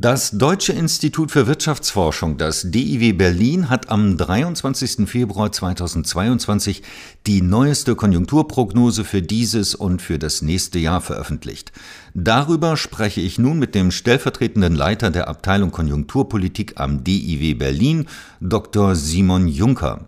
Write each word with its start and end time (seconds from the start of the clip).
Das 0.00 0.30
Deutsche 0.30 0.72
Institut 0.72 1.32
für 1.32 1.48
Wirtschaftsforschung, 1.48 2.36
das 2.38 2.70
DIW 2.70 3.14
Berlin, 3.14 3.68
hat 3.68 3.90
am 3.90 4.16
23. 4.16 5.08
Februar 5.08 5.50
2022 5.50 6.84
die 7.26 7.42
neueste 7.42 7.96
Konjunkturprognose 7.96 9.02
für 9.02 9.22
dieses 9.22 9.74
und 9.74 10.00
für 10.00 10.20
das 10.20 10.40
nächste 10.40 10.78
Jahr 10.78 11.00
veröffentlicht. 11.00 11.72
Darüber 12.14 12.76
spreche 12.76 13.20
ich 13.20 13.40
nun 13.40 13.58
mit 13.58 13.74
dem 13.74 13.90
stellvertretenden 13.90 14.76
Leiter 14.76 15.10
der 15.10 15.26
Abteilung 15.26 15.72
Konjunkturpolitik 15.72 16.74
am 16.76 17.02
DIW 17.02 17.54
Berlin, 17.54 18.06
Dr. 18.40 18.94
Simon 18.94 19.48
Juncker. 19.48 20.06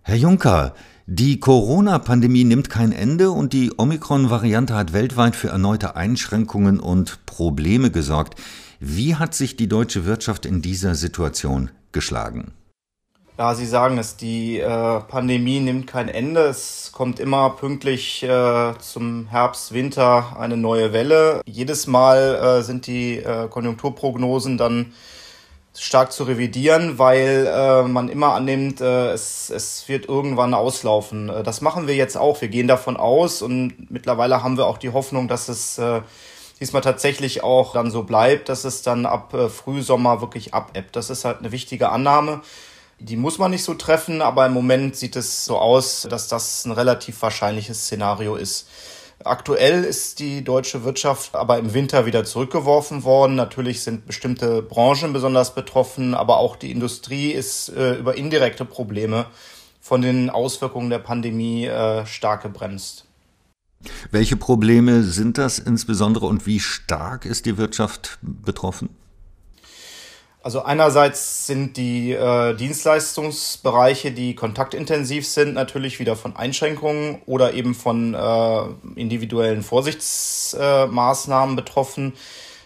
Herr 0.00 0.16
Juncker, 0.16 0.72
die 1.04 1.38
Corona-Pandemie 1.38 2.44
nimmt 2.44 2.70
kein 2.70 2.92
Ende 2.92 3.30
und 3.30 3.52
die 3.52 3.72
Omikron-Variante 3.76 4.74
hat 4.74 4.94
weltweit 4.94 5.36
für 5.36 5.48
erneute 5.48 5.96
Einschränkungen 5.96 6.80
und 6.80 7.26
Probleme 7.26 7.90
gesorgt. 7.90 8.40
Wie 8.78 9.14
hat 9.14 9.34
sich 9.34 9.56
die 9.56 9.68
deutsche 9.68 10.04
Wirtschaft 10.04 10.44
in 10.44 10.60
dieser 10.60 10.94
Situation 10.94 11.70
geschlagen? 11.92 12.52
Ja, 13.38 13.54
Sie 13.54 13.66
sagen 13.66 13.98
es, 13.98 14.16
die 14.16 14.58
äh, 14.60 15.00
Pandemie 15.00 15.60
nimmt 15.60 15.86
kein 15.86 16.08
Ende. 16.08 16.40
Es 16.40 16.90
kommt 16.92 17.20
immer 17.20 17.50
pünktlich 17.50 18.22
äh, 18.22 18.72
zum 18.78 19.26
Herbst, 19.28 19.72
Winter 19.74 20.36
eine 20.38 20.56
neue 20.56 20.94
Welle. 20.94 21.42
Jedes 21.46 21.86
Mal 21.86 22.34
äh, 22.34 22.62
sind 22.62 22.86
die 22.86 23.18
äh, 23.18 23.48
Konjunkturprognosen 23.48 24.56
dann 24.56 24.94
stark 25.74 26.12
zu 26.12 26.24
revidieren, 26.24 26.98
weil 26.98 27.46
äh, 27.46 27.82
man 27.82 28.08
immer 28.08 28.32
annimmt, 28.32 28.80
äh, 28.80 29.10
es, 29.12 29.50
es 29.50 29.86
wird 29.86 30.08
irgendwann 30.08 30.54
auslaufen. 30.54 31.28
Äh, 31.28 31.42
das 31.42 31.60
machen 31.60 31.86
wir 31.86 31.94
jetzt 31.94 32.16
auch. 32.16 32.40
Wir 32.40 32.48
gehen 32.48 32.68
davon 32.68 32.96
aus 32.96 33.42
und 33.42 33.90
mittlerweile 33.90 34.42
haben 34.42 34.56
wir 34.56 34.66
auch 34.66 34.78
die 34.78 34.92
Hoffnung, 34.92 35.28
dass 35.28 35.50
es 35.50 35.76
äh, 35.76 36.00
diesmal 36.60 36.82
tatsächlich 36.82 37.42
auch 37.42 37.72
dann 37.72 37.90
so 37.90 38.02
bleibt, 38.02 38.48
dass 38.48 38.64
es 38.64 38.82
dann 38.82 39.06
ab 39.06 39.34
äh, 39.34 39.48
Frühsommer 39.48 40.20
wirklich 40.20 40.54
abebbt. 40.54 40.96
Das 40.96 41.10
ist 41.10 41.24
halt 41.24 41.38
eine 41.38 41.52
wichtige 41.52 41.90
Annahme. 41.90 42.40
Die 42.98 43.16
muss 43.16 43.38
man 43.38 43.50
nicht 43.50 43.64
so 43.64 43.74
treffen, 43.74 44.22
aber 44.22 44.46
im 44.46 44.54
Moment 44.54 44.96
sieht 44.96 45.16
es 45.16 45.44
so 45.44 45.58
aus, 45.58 46.06
dass 46.08 46.28
das 46.28 46.64
ein 46.64 46.72
relativ 46.72 47.20
wahrscheinliches 47.20 47.84
Szenario 47.84 48.36
ist. 48.36 48.68
Aktuell 49.24 49.84
ist 49.84 50.18
die 50.18 50.44
deutsche 50.44 50.84
Wirtschaft 50.84 51.34
aber 51.34 51.58
im 51.58 51.72
Winter 51.74 52.06
wieder 52.06 52.24
zurückgeworfen 52.24 53.04
worden. 53.04 53.34
Natürlich 53.34 53.82
sind 53.82 54.06
bestimmte 54.06 54.62
Branchen 54.62 55.12
besonders 55.12 55.54
betroffen, 55.54 56.14
aber 56.14 56.38
auch 56.38 56.56
die 56.56 56.70
Industrie 56.70 57.32
ist 57.32 57.70
äh, 57.70 57.94
über 57.94 58.16
indirekte 58.16 58.64
Probleme 58.64 59.26
von 59.80 60.02
den 60.02 60.30
Auswirkungen 60.30 60.90
der 60.90 60.98
Pandemie 60.98 61.66
äh, 61.66 62.04
stark 62.06 62.42
gebremst. 62.42 63.05
Welche 64.10 64.36
Probleme 64.36 65.02
sind 65.02 65.38
das 65.38 65.58
insbesondere 65.58 66.26
und 66.26 66.46
wie 66.46 66.60
stark 66.60 67.24
ist 67.24 67.46
die 67.46 67.58
Wirtschaft 67.58 68.18
betroffen? 68.22 68.90
Also 70.46 70.62
einerseits 70.62 71.48
sind 71.48 71.76
die 71.76 72.12
äh, 72.12 72.54
Dienstleistungsbereiche, 72.54 74.12
die 74.12 74.36
kontaktintensiv 74.36 75.26
sind, 75.26 75.54
natürlich 75.54 75.98
wieder 75.98 76.14
von 76.14 76.36
Einschränkungen 76.36 77.20
oder 77.26 77.54
eben 77.54 77.74
von 77.74 78.14
äh, 78.14 78.60
individuellen 78.94 79.64
Vorsichtsmaßnahmen 79.64 81.54
äh, 81.54 81.60
betroffen. 81.60 82.12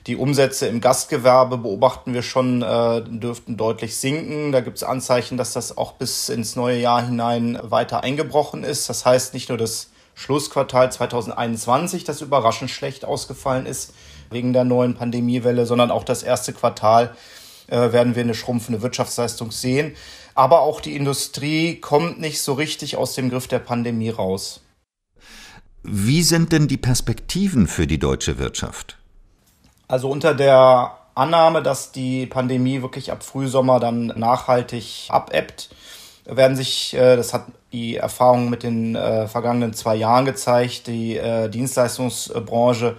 Die 0.06 0.16
Umsätze 0.16 0.66
im 0.66 0.82
Gastgewerbe 0.82 1.56
beobachten 1.56 2.12
wir 2.12 2.22
schon, 2.22 2.60
äh, 2.60 3.00
dürften 3.02 3.56
deutlich 3.56 3.96
sinken. 3.96 4.52
Da 4.52 4.60
gibt 4.60 4.76
es 4.76 4.82
Anzeichen, 4.82 5.38
dass 5.38 5.54
das 5.54 5.78
auch 5.78 5.92
bis 5.92 6.28
ins 6.28 6.56
neue 6.56 6.78
Jahr 6.78 7.02
hinein 7.02 7.58
weiter 7.62 8.02
eingebrochen 8.02 8.62
ist. 8.62 8.90
Das 8.90 9.06
heißt 9.06 9.32
nicht 9.32 9.48
nur 9.48 9.56
das 9.56 9.88
Schlussquartal 10.14 10.92
2021, 10.92 12.04
das 12.04 12.20
überraschend 12.20 12.70
schlecht 12.70 13.04
ausgefallen 13.04 13.66
ist 13.66 13.94
wegen 14.30 14.52
der 14.52 14.64
neuen 14.64 14.94
Pandemiewelle, 14.94 15.66
sondern 15.66 15.90
auch 15.90 16.04
das 16.04 16.22
erste 16.22 16.52
Quartal 16.52 17.14
äh, 17.66 17.92
werden 17.92 18.14
wir 18.14 18.22
eine 18.22 18.34
schrumpfende 18.34 18.82
Wirtschaftsleistung 18.82 19.50
sehen. 19.50 19.94
Aber 20.34 20.60
auch 20.60 20.80
die 20.80 20.96
Industrie 20.96 21.76
kommt 21.76 22.20
nicht 22.20 22.42
so 22.42 22.54
richtig 22.54 22.96
aus 22.96 23.14
dem 23.14 23.30
Griff 23.30 23.48
der 23.48 23.58
Pandemie 23.58 24.10
raus. 24.10 24.60
Wie 25.82 26.22
sind 26.22 26.52
denn 26.52 26.68
die 26.68 26.76
Perspektiven 26.76 27.66
für 27.66 27.86
die 27.86 27.98
deutsche 27.98 28.38
Wirtschaft? 28.38 28.98
Also 29.88 30.10
unter 30.10 30.34
der 30.34 30.96
Annahme, 31.14 31.62
dass 31.62 31.92
die 31.92 32.26
Pandemie 32.26 32.82
wirklich 32.82 33.10
ab 33.10 33.22
Frühsommer 33.22 33.80
dann 33.80 34.06
nachhaltig 34.06 35.08
abebbt, 35.08 35.70
werden 36.36 36.56
sich, 36.56 36.94
äh, 36.94 37.16
das 37.16 37.34
hat 37.34 37.46
die 37.72 37.96
Erfahrung 37.96 38.50
mit 38.50 38.62
den 38.62 38.96
äh, 38.96 39.28
vergangenen 39.28 39.74
zwei 39.74 39.96
Jahren 39.96 40.24
gezeigt, 40.24 40.86
die 40.86 41.16
äh, 41.16 41.48
Dienstleistungsbranche 41.48 42.96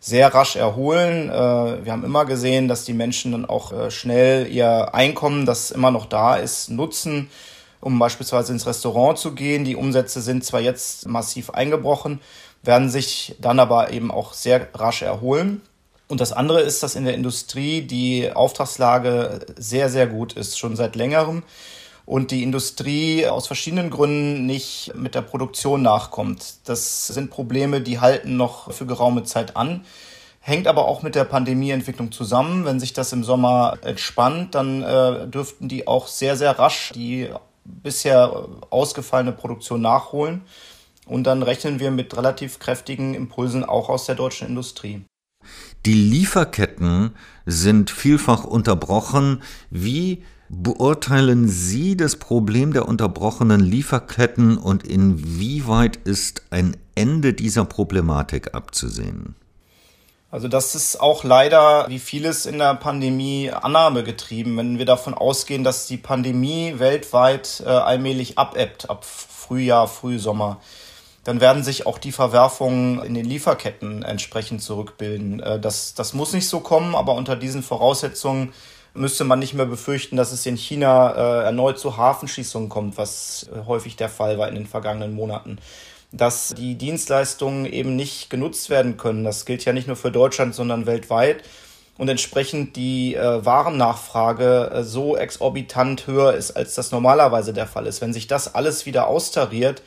sehr 0.00 0.34
rasch 0.34 0.56
erholen. 0.56 1.28
Wir 1.28 1.92
haben 1.92 2.04
immer 2.04 2.24
gesehen, 2.24 2.66
dass 2.66 2.84
die 2.84 2.92
Menschen 2.92 3.30
dann 3.30 3.44
auch 3.44 3.88
schnell 3.92 4.48
ihr 4.48 4.92
Einkommen, 4.96 5.46
das 5.46 5.70
immer 5.70 5.92
noch 5.92 6.06
da 6.06 6.34
ist, 6.34 6.70
nutzen, 6.70 7.30
um 7.80 8.00
beispielsweise 8.00 8.52
ins 8.52 8.66
Restaurant 8.66 9.16
zu 9.16 9.32
gehen. 9.32 9.64
Die 9.64 9.76
Umsätze 9.76 10.20
sind 10.20 10.44
zwar 10.44 10.58
jetzt 10.58 11.06
massiv 11.06 11.50
eingebrochen, 11.50 12.18
werden 12.64 12.90
sich 12.90 13.36
dann 13.40 13.60
aber 13.60 13.92
eben 13.92 14.10
auch 14.10 14.32
sehr 14.32 14.66
rasch 14.74 15.02
erholen. 15.02 15.60
Und 16.08 16.20
das 16.20 16.32
andere 16.32 16.62
ist, 16.62 16.82
dass 16.82 16.96
in 16.96 17.04
der 17.04 17.14
Industrie 17.14 17.82
die 17.82 18.32
Auftragslage 18.32 19.38
sehr, 19.56 19.88
sehr 19.88 20.08
gut 20.08 20.32
ist, 20.32 20.58
schon 20.58 20.74
seit 20.74 20.96
längerem 20.96 21.44
und 22.04 22.30
die 22.30 22.42
Industrie 22.42 23.26
aus 23.26 23.46
verschiedenen 23.46 23.90
Gründen 23.90 24.46
nicht 24.46 24.92
mit 24.94 25.14
der 25.14 25.22
Produktion 25.22 25.82
nachkommt. 25.82 26.68
Das 26.68 27.06
sind 27.06 27.30
Probleme, 27.30 27.80
die 27.80 28.00
halten 28.00 28.36
noch 28.36 28.72
für 28.72 28.86
geraume 28.86 29.24
Zeit 29.24 29.56
an. 29.56 29.84
Hängt 30.40 30.66
aber 30.66 30.86
auch 30.86 31.02
mit 31.02 31.14
der 31.14 31.24
Pandemieentwicklung 31.24 32.10
zusammen. 32.10 32.64
Wenn 32.64 32.80
sich 32.80 32.92
das 32.92 33.12
im 33.12 33.22
Sommer 33.22 33.78
entspannt, 33.82 34.56
dann 34.56 34.82
äh, 34.82 35.28
dürften 35.28 35.68
die 35.68 35.86
auch 35.86 36.08
sehr, 36.08 36.36
sehr 36.36 36.58
rasch 36.58 36.90
die 36.94 37.28
bisher 37.64 38.48
ausgefallene 38.70 39.32
Produktion 39.32 39.80
nachholen. 39.80 40.42
Und 41.06 41.24
dann 41.24 41.42
rechnen 41.42 41.78
wir 41.78 41.92
mit 41.92 42.16
relativ 42.16 42.58
kräftigen 42.58 43.14
Impulsen 43.14 43.64
auch 43.64 43.88
aus 43.88 44.06
der 44.06 44.16
deutschen 44.16 44.48
Industrie. 44.48 45.04
Die 45.84 45.94
Lieferketten 45.94 47.14
sind 47.44 47.90
vielfach 47.90 48.44
unterbrochen. 48.44 49.42
Wie 49.70 50.22
beurteilen 50.48 51.48
Sie 51.48 51.96
das 51.96 52.16
Problem 52.16 52.72
der 52.72 52.86
unterbrochenen 52.86 53.60
Lieferketten 53.60 54.58
und 54.58 54.86
inwieweit 54.86 55.96
ist 55.96 56.42
ein 56.50 56.76
Ende 56.94 57.32
dieser 57.32 57.64
Problematik 57.64 58.54
abzusehen? 58.54 59.34
Also 60.30 60.48
das 60.48 60.74
ist 60.74 61.00
auch 61.00 61.24
leider, 61.24 61.86
wie 61.88 61.98
vieles 61.98 62.46
in 62.46 62.58
der 62.58 62.74
Pandemie, 62.76 63.50
Annahme 63.50 64.02
getrieben. 64.02 64.56
Wenn 64.56 64.78
wir 64.78 64.86
davon 64.86 65.14
ausgehen, 65.14 65.64
dass 65.64 65.86
die 65.86 65.98
Pandemie 65.98 66.74
weltweit 66.78 67.62
äh, 67.66 67.68
allmählich 67.68 68.38
abebbt, 68.38 68.88
ab 68.88 69.04
Frühjahr, 69.04 69.88
Frühsommer, 69.88 70.60
dann 71.24 71.40
werden 71.40 71.62
sich 71.62 71.86
auch 71.86 71.98
die 71.98 72.12
Verwerfungen 72.12 73.02
in 73.02 73.14
den 73.14 73.24
Lieferketten 73.24 74.02
entsprechend 74.02 74.62
zurückbilden. 74.62 75.40
Äh, 75.40 75.60
das, 75.60 75.94
das 75.94 76.14
muss 76.14 76.32
nicht 76.32 76.48
so 76.48 76.60
kommen, 76.60 76.94
aber 76.94 77.14
unter 77.14 77.36
diesen 77.36 77.62
Voraussetzungen 77.62 78.52
müsste 78.94 79.24
man 79.24 79.38
nicht 79.38 79.54
mehr 79.54 79.66
befürchten, 79.66 80.16
dass 80.16 80.32
es 80.32 80.44
in 80.46 80.56
China 80.56 81.12
äh, 81.12 81.44
erneut 81.44 81.78
zu 81.78 81.96
Hafenschießungen 81.96 82.68
kommt, 82.68 82.98
was 82.98 83.48
äh, 83.52 83.66
häufig 83.66 83.96
der 83.96 84.08
Fall 84.08 84.38
war 84.38 84.48
in 84.48 84.54
den 84.54 84.66
vergangenen 84.66 85.14
Monaten. 85.14 85.58
Dass 86.10 86.52
die 86.54 86.74
Dienstleistungen 86.74 87.64
eben 87.64 87.96
nicht 87.96 88.28
genutzt 88.28 88.68
werden 88.68 88.98
können. 88.98 89.24
Das 89.24 89.46
gilt 89.46 89.64
ja 89.64 89.72
nicht 89.72 89.86
nur 89.86 89.96
für 89.96 90.10
Deutschland, 90.10 90.54
sondern 90.54 90.84
weltweit. 90.84 91.42
Und 91.96 92.08
entsprechend 92.08 92.76
die 92.76 93.14
äh, 93.14 93.44
Warennachfrage 93.44 94.70
äh, 94.72 94.82
so 94.82 95.16
exorbitant 95.16 96.06
höher 96.06 96.34
ist, 96.34 96.50
als 96.50 96.74
das 96.74 96.90
normalerweise 96.90 97.54
der 97.54 97.66
Fall 97.66 97.86
ist. 97.86 98.00
Wenn 98.00 98.12
sich 98.12 98.26
das 98.26 98.54
alles 98.54 98.84
wieder 98.84 99.06
austariert, 99.06 99.82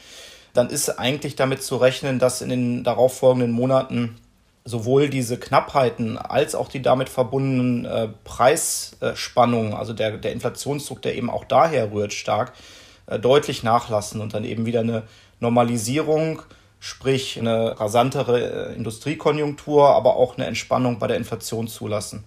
dann 0.55 0.69
ist 0.69 0.89
eigentlich 0.89 1.35
damit 1.35 1.61
zu 1.61 1.77
rechnen, 1.77 2.17
dass 2.17 2.41
in 2.41 2.49
den 2.49 2.83
darauffolgenden 2.83 3.51
Monaten 3.51 4.15
sowohl 4.63 5.09
diese 5.09 5.37
Knappheiten 5.37 6.17
als 6.17 6.55
auch 6.55 6.69
die 6.69 6.81
damit 6.81 7.07
verbundenen 7.09 7.85
äh, 7.85 8.07
Preisspannungen, 8.23 9.73
also 9.73 9.93
der, 9.93 10.17
der 10.17 10.31
Inflationsdruck, 10.31 11.03
der 11.03 11.15
eben 11.15 11.29
auch 11.29 11.45
daher 11.45 11.91
rührt, 11.91 12.13
stark 12.13 12.53
äh, 13.05 13.19
deutlich 13.19 13.61
nachlassen 13.61 14.21
und 14.21 14.33
dann 14.33 14.43
eben 14.43 14.65
wieder 14.65 14.79
eine 14.79 15.03
Normalisierung, 15.39 16.41
sprich 16.79 17.39
eine 17.39 17.79
rasantere 17.79 18.71
äh, 18.71 18.75
Industriekonjunktur, 18.75 19.89
aber 19.89 20.15
auch 20.15 20.37
eine 20.37 20.47
Entspannung 20.47 20.97
bei 20.97 21.07
der 21.07 21.17
Inflation 21.17 21.67
zulassen. 21.67 22.23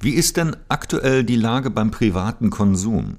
Wie 0.00 0.14
ist 0.14 0.38
denn 0.38 0.56
aktuell 0.68 1.22
die 1.22 1.36
Lage 1.36 1.70
beim 1.70 1.90
privaten 1.90 2.48
Konsum? 2.48 3.18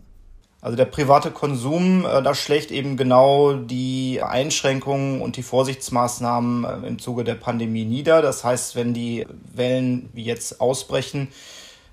Also 0.63 0.77
der 0.77 0.86
private 0.86 1.31
Konsum, 1.31 2.06
äh, 2.06 2.24
da 2.24 2.33
schlägt 2.33 2.71
eben 2.71 2.95
genau 2.95 3.51
die 3.51 4.21
Einschränkungen 4.24 5.21
und 5.21 5.36
die 5.36 5.44
Vorsichtsmaßnahmen 5.44 6.63
äh, 6.63 6.88
im 6.88 7.00
Zuge 7.00 7.25
der 7.25 7.36
Pandemie 7.36 7.83
nieder. 7.83 8.21
Das 8.21 8.45
heißt, 8.45 8.77
wenn 8.77 8.94
die 8.94 9.27
Wellen 9.54 10.10
wie 10.13 10.24
jetzt 10.24 10.62
ausbrechen, 10.62 11.27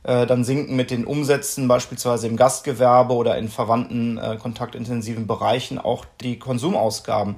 dann 0.03 0.45
sinken 0.45 0.77
mit 0.77 0.91
den 0.91 1.05
Umsätzen 1.05 1.69
beispielsweise 1.69 2.27
im 2.27 2.37
Gastgewerbe 2.37 3.13
oder 3.13 3.37
in 3.37 3.49
verwandten 3.49 4.17
äh, 4.17 4.39
kontaktintensiven 4.41 5.27
Bereichen 5.27 5.79
auch 5.79 6.07
die 6.23 6.39
Konsumausgaben. 6.39 7.37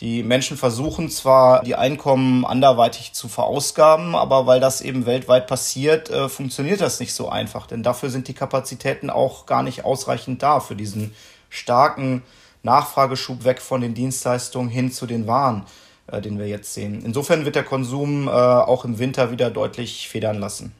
Die 0.00 0.22
Menschen 0.22 0.56
versuchen 0.56 1.08
zwar, 1.10 1.62
die 1.62 1.76
Einkommen 1.76 2.44
anderweitig 2.44 3.12
zu 3.12 3.28
verausgaben, 3.28 4.14
aber 4.16 4.46
weil 4.46 4.58
das 4.58 4.80
eben 4.80 5.06
weltweit 5.06 5.46
passiert, 5.46 6.10
äh, 6.10 6.28
funktioniert 6.28 6.80
das 6.80 7.00
nicht 7.00 7.14
so 7.14 7.28
einfach. 7.28 7.66
Denn 7.66 7.82
dafür 7.82 8.10
sind 8.10 8.28
die 8.28 8.34
Kapazitäten 8.34 9.10
auch 9.10 9.46
gar 9.46 9.62
nicht 9.62 9.84
ausreichend 9.84 10.42
da 10.42 10.60
für 10.60 10.74
diesen 10.74 11.14
starken 11.48 12.22
Nachfrageschub 12.62 13.44
weg 13.44 13.60
von 13.60 13.80
den 13.80 13.94
Dienstleistungen 13.94 14.68
hin 14.68 14.90
zu 14.90 15.06
den 15.06 15.26
Waren, 15.26 15.66
äh, 16.08 16.20
den 16.20 16.38
wir 16.38 16.48
jetzt 16.48 16.74
sehen. 16.74 17.02
Insofern 17.04 17.44
wird 17.44 17.54
der 17.54 17.64
Konsum 17.64 18.28
äh, 18.28 18.30
auch 18.30 18.84
im 18.84 18.98
Winter 18.98 19.30
wieder 19.30 19.50
deutlich 19.50 20.08
federn 20.08 20.40
lassen. 20.40 20.74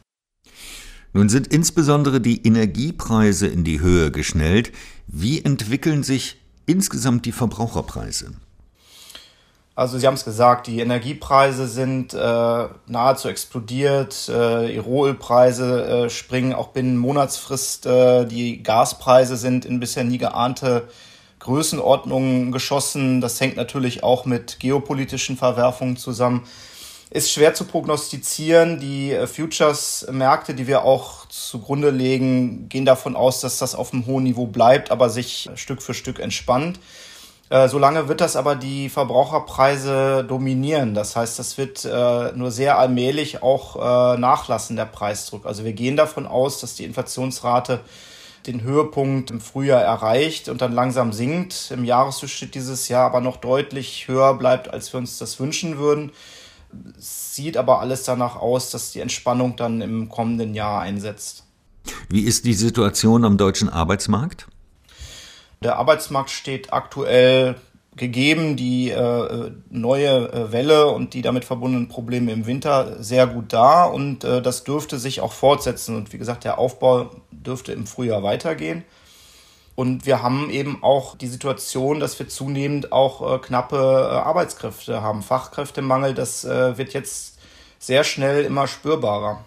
Nun 1.13 1.29
sind 1.29 1.47
insbesondere 1.49 2.21
die 2.21 2.47
Energiepreise 2.47 3.47
in 3.47 3.65
die 3.65 3.81
Höhe 3.81 4.11
geschnellt. 4.11 4.73
Wie 5.07 5.45
entwickeln 5.45 6.03
sich 6.03 6.39
insgesamt 6.67 7.27
die 7.27 7.33
Verbraucherpreise? 7.33 8.33
Also 9.75 9.99
Sie 9.99 10.07
haben 10.07 10.15
es 10.15 10.25
gesagt, 10.25 10.67
die 10.67 10.81
Energiepreise 10.81 11.67
sind 11.67 12.13
äh, 12.13 12.69
nahezu 12.87 13.29
explodiert, 13.29 14.29
äh, 14.29 14.69
die 14.69 14.79
Rohölpreise 14.79 15.85
äh, 15.87 16.11
springen 16.11 16.53
auch 16.53 16.69
binnen 16.69 16.99
Monatsfrist, 16.99 17.87
äh, 17.87 18.27
die 18.27 18.63
Gaspreise 18.63 19.37
sind 19.37 19.65
in 19.65 19.81
bisher 19.81 20.05
nie 20.05 20.19
geahnte 20.19 20.89
Größenordnungen 21.39 22.53
geschossen. 22.53 23.23
Das 23.23 23.41
hängt 23.41 23.57
natürlich 23.57 24.03
auch 24.03 24.27
mit 24.27 24.61
geopolitischen 24.61 25.39
Verwerfungen 25.39 25.97
zusammen. 25.97 26.43
Ist 27.15 27.31
schwer 27.31 27.53
zu 27.53 27.67
prognostizieren. 27.67 28.81
Die 28.81 29.13
äh, 29.13 29.27
Futures-Märkte, 29.27 30.55
die 30.55 30.67
wir 30.67 30.83
auch 30.83 31.27
zugrunde 31.27 31.91
legen, 31.91 32.71
gehen 32.71 32.87
davon 32.87 33.17
aus, 33.17 33.43
dass 33.43 33.59
das 33.59 33.75
auf 33.75 33.93
einem 33.93 34.07
hohen 34.07 34.25
Niveau 34.25 34.47
bleibt, 34.47 34.91
aber 34.91 35.11
sich 35.11 35.51
Stück 35.55 35.83
für 35.83 35.93
Stück 35.93 36.21
entspannt. 36.21 36.81
Äh, 37.51 37.69
solange 37.69 38.09
wird 38.09 38.23
das 38.23 38.35
aber 38.35 38.57
die 38.57 38.89
Verbraucherpreise 38.89 40.25
dominieren. 40.27 40.95
Das 40.95 41.15
heißt, 41.15 41.39
das 41.39 41.59
wird 41.59 41.85
äh, 41.85 42.33
nur 42.35 42.51
sehr 42.51 42.79
allmählich 42.79 43.43
auch 43.43 44.17
nachlassen, 44.17 44.77
der 44.77 44.87
Preisdruck. 44.87 45.45
Also 45.45 45.65
wir 45.65 45.75
gehen 45.75 45.99
davon 45.99 46.27
aus, 46.27 46.61
dass 46.61 46.77
die 46.77 46.85
Inflationsrate 46.85 47.81
den 48.47 48.63
Höhepunkt 48.63 49.31
im 49.31 49.43
Frühjahr 49.43 49.83
erreicht 49.83 50.49
und 50.49 50.63
dann 50.63 50.73
langsam 50.73 51.13
sinkt. 51.13 51.73
Im 51.73 51.85
Jahresdurchschnitt 51.85 52.55
dieses 52.55 52.89
Jahr 52.89 53.05
aber 53.05 53.21
noch 53.21 53.37
deutlich 53.37 54.09
höher 54.09 54.33
bleibt, 54.33 54.73
als 54.73 54.91
wir 54.95 54.99
uns 54.99 55.19
das 55.19 55.39
wünschen 55.39 55.77
würden. 55.77 56.11
Sieht 56.99 57.57
aber 57.57 57.81
alles 57.81 58.05
danach 58.05 58.37
aus, 58.37 58.71
dass 58.71 58.93
die 58.93 59.01
Entspannung 59.01 59.57
dann 59.57 59.81
im 59.81 60.09
kommenden 60.09 60.55
Jahr 60.55 60.81
einsetzt. 60.81 61.45
Wie 62.09 62.23
ist 62.23 62.45
die 62.45 62.55
Situation 62.55 63.25
am 63.25 63.37
deutschen 63.37 63.69
Arbeitsmarkt? 63.69 64.47
Der 65.63 65.77
Arbeitsmarkt 65.77 66.31
steht 66.31 66.73
aktuell 66.73 67.57
gegeben, 67.97 68.57
die 68.57 68.91
äh, 68.91 69.51
neue 69.69 70.33
äh, 70.33 70.53
Welle 70.53 70.89
und 70.89 71.15
die 71.15 71.23
damit 71.23 71.45
verbundenen 71.45 71.89
Probleme 71.89 72.33
im 72.33 72.47
Winter 72.47 73.03
sehr 73.03 73.27
gut 73.27 73.53
da 73.53 73.85
und 73.85 74.25
äh, 74.25 74.41
das 74.41 74.65
dürfte 74.65 74.99
sich 74.99 75.21
auch 75.21 75.33
fortsetzen 75.33 75.97
und 75.97 76.13
wie 76.13 76.19
gesagt, 76.19 76.45
der 76.45 76.59
Aufbau 76.59 77.11
dürfte 77.31 77.73
im 77.73 77.87
Frühjahr 77.87 78.23
weitergehen. 78.23 78.85
Und 79.83 80.07
wir 80.07 80.23
haben 80.23 80.49
eben 80.49 80.81
auch 80.85 81.17
die 81.17 81.27
Situation, 81.27 81.99
dass 81.99 82.17
wir 82.21 82.29
zunehmend 82.29 82.93
auch 82.93 83.35
äh, 83.35 83.39
knappe 83.41 83.77
äh, 83.77 84.15
Arbeitskräfte 84.15 85.03
haben. 85.03 85.25
Fachkräftemangel, 85.25 86.15
das 86.15 86.45
äh, 86.45 86.79
wird 86.79 86.93
jetzt 86.93 87.41
sehr 87.81 88.05
schnell 88.05 88.45
immer 88.45 88.69
spürbarer. 88.69 89.45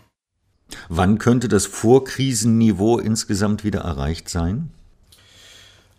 Wann 0.90 1.20
könnte 1.20 1.48
das 1.48 1.68
Vorkrisenniveau 1.68 2.98
insgesamt 2.98 3.64
wieder 3.64 3.80
erreicht 3.80 4.28
sein? 4.28 4.74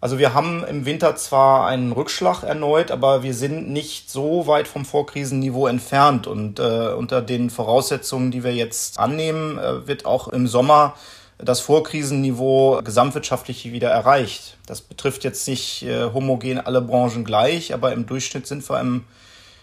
Also 0.02 0.18
wir 0.18 0.34
haben 0.34 0.62
im 0.64 0.84
Winter 0.84 1.16
zwar 1.16 1.66
einen 1.66 1.92
Rückschlag 1.92 2.42
erneut, 2.42 2.90
aber 2.90 3.22
wir 3.22 3.32
sind 3.32 3.70
nicht 3.70 4.10
so 4.10 4.46
weit 4.46 4.68
vom 4.68 4.84
Vorkrisenniveau 4.84 5.66
entfernt. 5.66 6.26
Und 6.26 6.58
äh, 6.58 6.92
unter 6.92 7.22
den 7.22 7.48
Voraussetzungen, 7.48 8.32
die 8.32 8.44
wir 8.44 8.54
jetzt 8.54 8.98
annehmen, 8.98 9.56
äh, 9.56 9.88
wird 9.88 10.04
auch 10.04 10.28
im 10.28 10.46
Sommer 10.46 10.92
das 11.38 11.60
Vorkrisenniveau 11.60 12.80
gesamtwirtschaftlich 12.82 13.70
wieder 13.70 13.90
erreicht. 13.90 14.56
Das 14.66 14.80
betrifft 14.80 15.24
jetzt 15.24 15.46
nicht 15.48 15.82
äh, 15.82 16.10
homogen 16.12 16.58
alle 16.58 16.80
Branchen 16.80 17.24
gleich, 17.24 17.74
aber 17.74 17.92
im 17.92 18.06
Durchschnitt 18.06 18.46
sind 18.46 18.68
wir 18.68 18.80
im, 18.80 19.04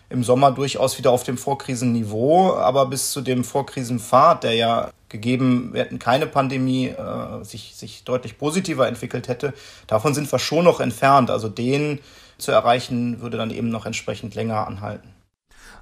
im 0.09 0.23
Sommer 0.23 0.51
durchaus 0.51 0.97
wieder 0.97 1.11
auf 1.11 1.23
dem 1.23 1.37
Vorkrisenniveau. 1.37 2.55
Aber 2.55 2.85
bis 2.85 3.11
zu 3.11 3.21
dem 3.21 3.43
Vorkrisenpfad, 3.43 4.43
der 4.43 4.53
ja 4.53 4.91
gegeben, 5.09 5.69
wir 5.73 5.81
hätten 5.81 5.99
keine 5.99 6.27
Pandemie, 6.27 6.87
äh, 6.87 7.43
sich, 7.43 7.75
sich 7.75 8.03
deutlich 8.03 8.37
positiver 8.37 8.87
entwickelt 8.87 9.27
hätte. 9.27 9.53
Davon 9.87 10.13
sind 10.13 10.31
wir 10.31 10.39
schon 10.39 10.65
noch 10.65 10.79
entfernt. 10.79 11.31
Also 11.31 11.49
den 11.49 11.99
zu 12.37 12.51
erreichen, 12.51 13.21
würde 13.21 13.37
dann 13.37 13.51
eben 13.51 13.69
noch 13.69 13.85
entsprechend 13.85 14.35
länger 14.35 14.67
anhalten. 14.67 15.09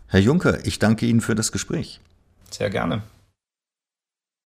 Herr 0.07 0.19
Juncker, 0.19 0.65
ich 0.65 0.79
danke 0.79 1.05
Ihnen 1.05 1.21
für 1.21 1.35
das 1.35 1.51
Gespräch. 1.51 1.99
Sehr 2.49 2.69
gerne. 2.69 3.01